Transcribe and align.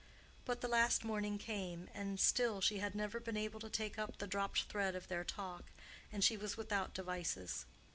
But 0.45 0.61
the 0.61 0.67
last 0.67 1.03
morning 1.05 1.37
came, 1.37 1.87
and 1.93 2.19
still 2.19 2.59
she 2.59 2.79
had 2.79 2.95
never 2.95 3.19
been 3.19 3.37
able 3.37 3.59
to 3.59 3.69
take 3.69 3.99
up 3.99 4.17
the 4.17 4.25
dropped 4.25 4.63
thread 4.63 4.95
of 4.95 5.07
their 5.09 5.23
talk, 5.23 5.65
and 6.11 6.23
she 6.23 6.37
was 6.37 6.57
without 6.57 6.95
devices. 6.95 7.67